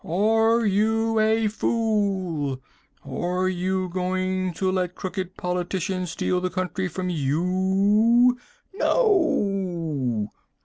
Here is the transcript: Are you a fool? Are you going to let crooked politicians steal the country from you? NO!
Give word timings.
Are 0.03 0.65
you 0.65 1.19
a 1.19 1.47
fool? 1.47 2.59
Are 3.05 3.47
you 3.47 3.87
going 3.89 4.51
to 4.55 4.71
let 4.71 4.95
crooked 4.95 5.37
politicians 5.37 6.09
steal 6.09 6.41
the 6.41 6.49
country 6.49 6.87
from 6.87 7.11
you? 7.11 8.39
NO! 8.73 10.31